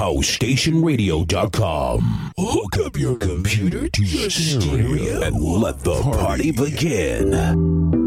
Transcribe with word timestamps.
HouseStationRadio.com. 0.00 2.32
Hook 2.38 2.86
up 2.86 2.96
your 2.96 3.18
computer 3.18 3.86
to 3.86 4.02
your 4.02 4.30
stereo 4.30 5.20
and 5.20 5.38
let 5.38 5.80
the 5.80 6.00
party 6.00 6.52
begin. 6.52 7.99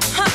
Huh. 0.00 0.31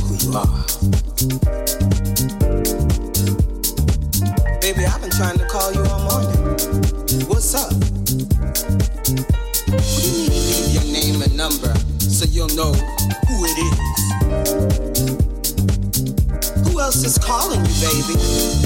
who. 0.00 0.32
Baby, 4.60 4.84
I've 4.86 5.00
been 5.00 5.10
trying 5.10 5.38
to 5.38 5.46
call 5.46 5.72
you 5.72 5.84
all 5.84 6.00
morning. 6.10 6.36
What's 7.28 7.54
up? 7.54 7.72
Need 9.70 10.26
to 10.26 10.32
leave 10.32 10.74
your 10.74 10.84
name 10.92 11.22
and 11.22 11.36
number 11.36 11.74
so 12.00 12.24
you'll 12.26 12.48
know 12.56 12.72
who 12.72 13.44
it 13.44 13.58
is? 13.58 13.78
Who 16.68 16.80
else 16.80 17.04
is 17.04 17.18
calling 17.18 17.60
you, 17.60 17.74
baby? 17.80 18.65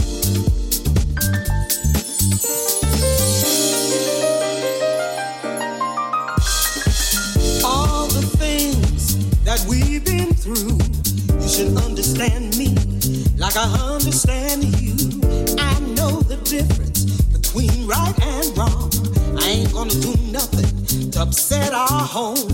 home. 22.10 22.49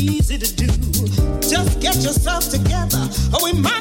easy 0.00 0.38
to 0.38 0.54
do. 0.54 0.66
Just 1.40 1.80
get 1.80 1.96
yourself 1.96 2.48
together. 2.50 3.08
Oh, 3.32 3.44
we 3.44 3.52
might. 3.60 3.79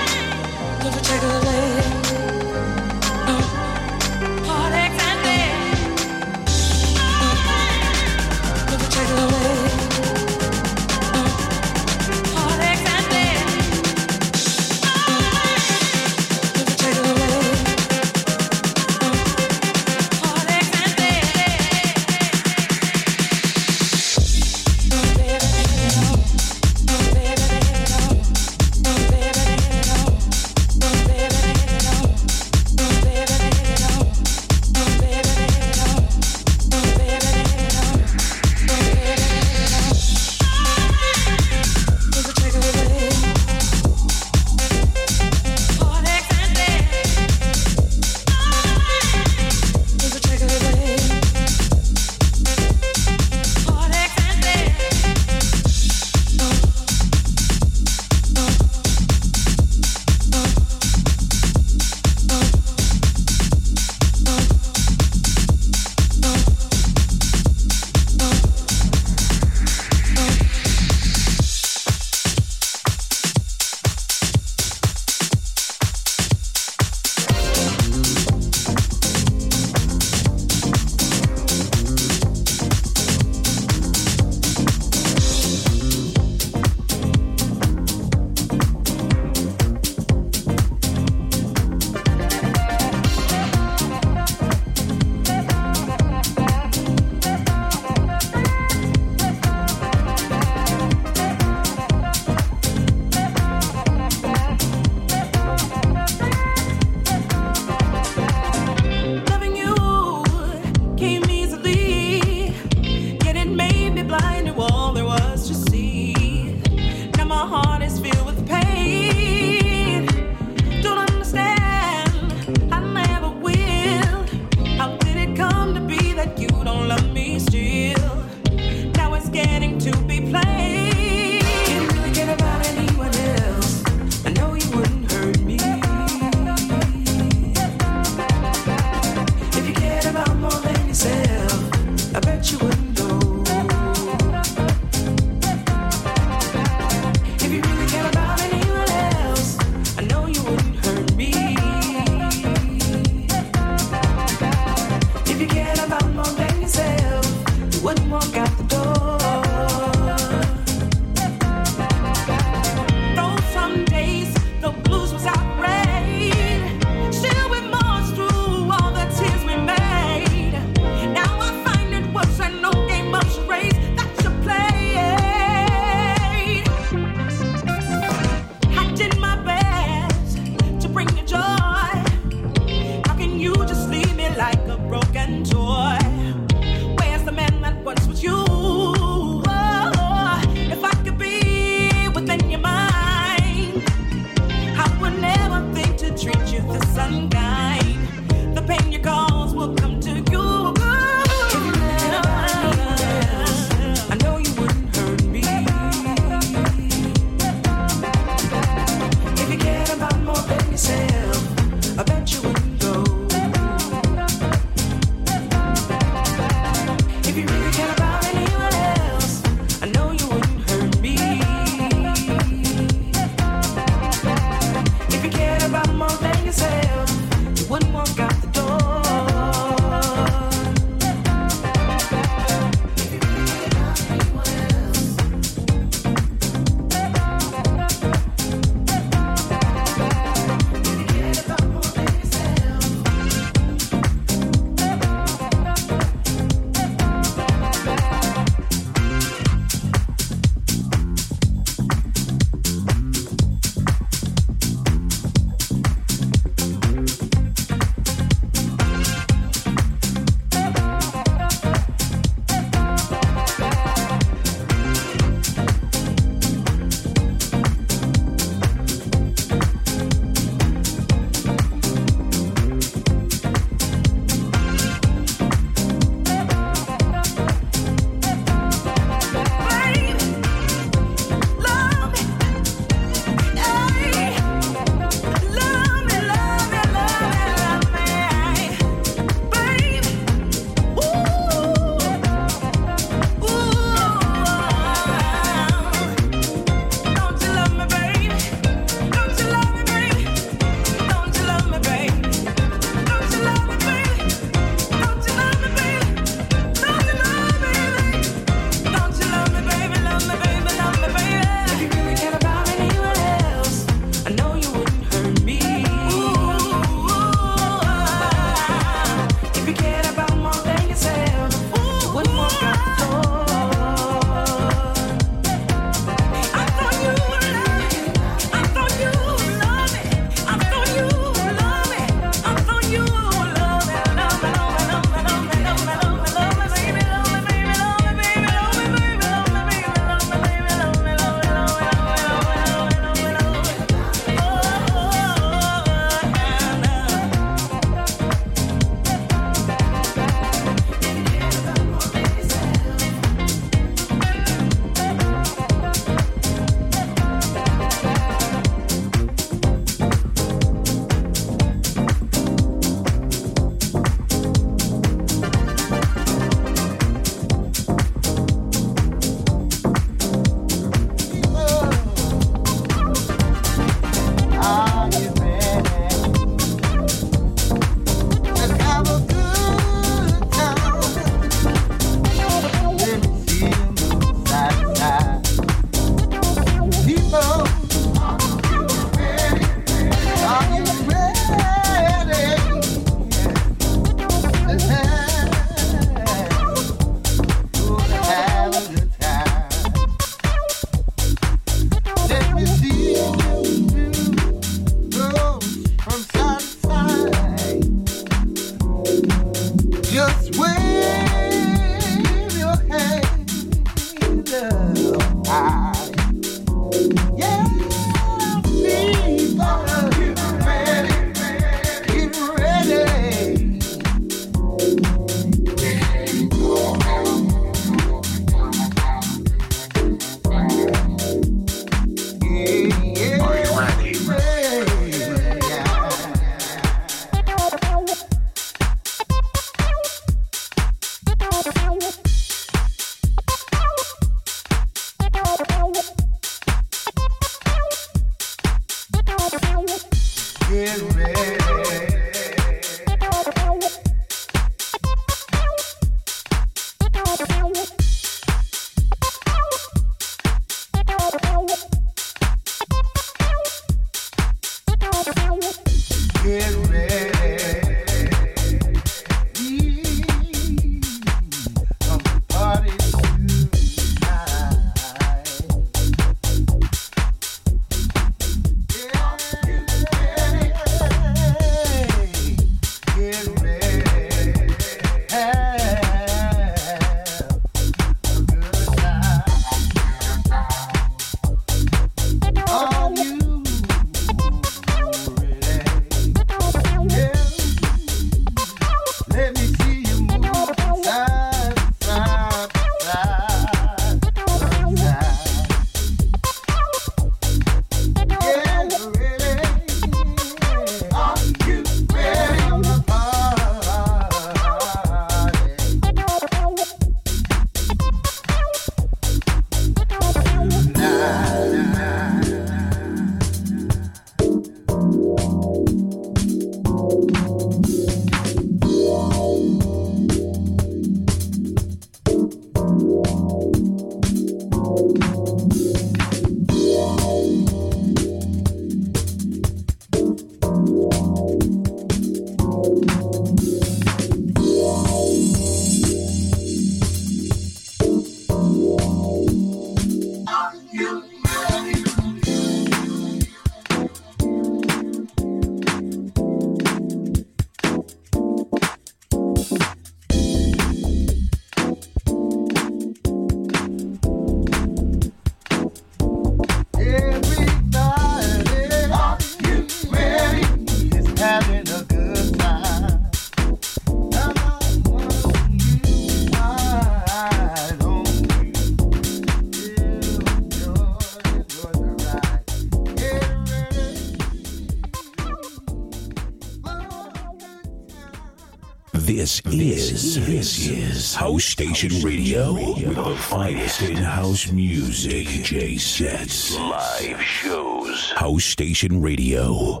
This 589.44 590.10
is 590.10 590.46
this 590.46 590.88
is 590.88 591.34
House 591.34 591.64
Station 591.64 592.22
Radio 592.22 592.72
with 592.72 593.14
the 593.14 593.36
finest 593.36 594.00
in 594.00 594.16
house 594.16 594.72
music. 594.72 595.46
DJ 595.46 596.00
sets, 596.00 596.74
live 596.78 597.42
shows. 597.42 598.30
House 598.30 598.64
Station 598.64 599.20
Radio. 599.20 600.00